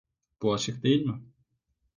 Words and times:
Bu 0.41 0.53
açık 0.53 0.83
değil 0.83 1.05
mi? 1.05 1.21